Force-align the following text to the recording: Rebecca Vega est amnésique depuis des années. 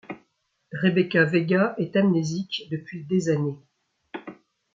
Rebecca 0.71 1.25
Vega 1.25 1.75
est 1.77 1.95
amnésique 1.95 2.63
depuis 2.71 3.03
des 3.05 3.29
années. 3.29 3.59